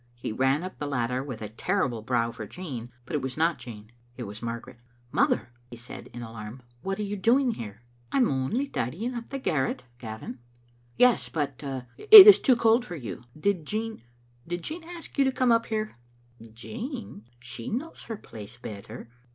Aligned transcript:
He 0.15 0.31
ran 0.31 0.63
up 0.63 0.79
the 0.79 0.87
ladder 0.87 1.23
with 1.23 1.43
a 1.43 1.49
terrible 1.49 2.01
brow 2.01 2.31
for 2.31 2.47
Jean, 2.47 2.89
but 3.05 3.15
it 3.15 3.21
was 3.21 3.37
not 3.37 3.59
Jean; 3.59 3.91
it 4.17 4.23
was 4.23 4.41
Margaret. 4.41 4.79
"Mother," 5.11 5.51
he 5.69 5.75
said 5.77 6.07
in 6.11 6.23
alarm, 6.23 6.63
"what 6.81 6.97
are 6.97 7.03
you 7.03 7.15
doing 7.15 7.51
here?"" 7.51 7.83
I 8.11 8.17
am 8.17 8.27
only 8.31 8.65
tidying 8.67 9.13
up 9.13 9.29
the 9.29 9.37
garret, 9.37 9.83
Gavin." 9.99 10.39
"Yes, 10.97 11.29
but— 11.29 11.61
it 11.99 12.25
is 12.25 12.39
too 12.39 12.55
cold 12.55 12.83
for 12.83 12.95
you. 12.95 13.25
Did 13.39 13.63
Jean— 13.63 14.01
did 14.47 14.63
Jean 14.63 14.83
ask 14.85 15.15
you 15.19 15.23
to 15.23 15.31
come 15.31 15.51
up 15.51 15.67
here?" 15.67 15.97
"Jean? 16.51 17.25
She 17.39 17.69
knows 17.69 18.05
her 18.05 18.17
place 18.17 18.57
better." 18.57 19.07